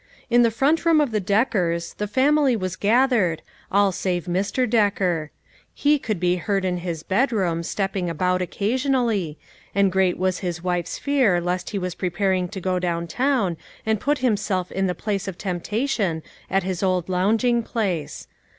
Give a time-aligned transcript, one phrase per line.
[0.31, 4.67] In the front room of the Deckers, the family was gathered, all save Mr.
[4.67, 5.29] Decker.
[5.75, 9.33] He could be heard in his bedroom stepping about occasion ally,
[9.75, 13.99] and great was his wife's fear lest he was preparing to go down town and
[14.01, 18.27] put himself in the place of temptation at his old lounging place.